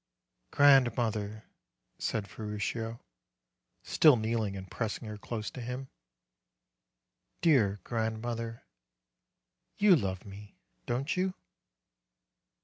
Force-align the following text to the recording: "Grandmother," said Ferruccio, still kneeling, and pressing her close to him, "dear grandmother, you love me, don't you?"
"Grandmother," 0.49 1.43
said 1.99 2.27
Ferruccio, 2.27 2.99
still 3.83 4.17
kneeling, 4.17 4.57
and 4.57 4.65
pressing 4.71 5.07
her 5.07 5.15
close 5.15 5.51
to 5.51 5.61
him, 5.61 5.89
"dear 7.41 7.79
grandmother, 7.83 8.63
you 9.77 9.95
love 9.95 10.25
me, 10.25 10.55
don't 10.87 11.15
you?" 11.15 11.35